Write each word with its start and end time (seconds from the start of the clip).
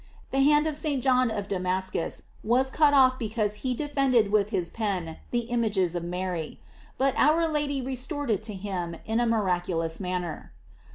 The 0.31 0.39
hand 0.41 0.65
of 0.65 0.75
St. 0.75 1.03
John 1.03 1.29
of 1.29 1.47
Damascus 1.47 2.23
was 2.43 2.71
cut 2.71 2.91
off 2.91 3.19
because 3.19 3.57
he 3.61 3.75
defended 3.75 4.31
with 4.31 4.49
his 4.49 4.71
pen 4.71 5.17
the 5.29 5.41
images 5.41 5.95
of 5.95 6.03
Mary; 6.03 6.59
but 6.97 7.13
our 7.19 7.47
Lady 7.47 7.83
restored 7.83 8.31
it 8.31 8.41
to 8.49 8.55
him 8.55 8.95
in 9.05 9.19
a 9.19 9.27
miraculous 9.27 9.99
manner. 9.99 10.53